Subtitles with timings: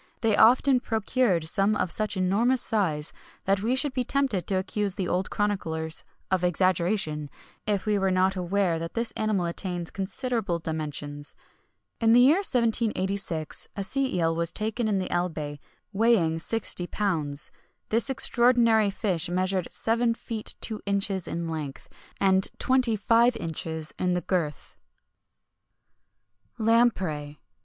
[0.01, 3.13] [XXI 73] They often procured some of such enormous size,
[3.45, 7.29] that we should be tempted to accuse the old chroniclers of exaggeration,
[7.67, 11.35] if we were not aware that this animal attains considerable dimensions.
[11.99, 15.59] In the year 1786 a sea eel was taken in the Elbe,
[15.93, 17.51] weighing sixty pounds.
[17.89, 21.87] This extraordinary fish measured seven feet two inches in length,
[22.19, 24.79] and twenty five inches in the girth.[XXI
[26.57, 27.39] 74] LAMPREY.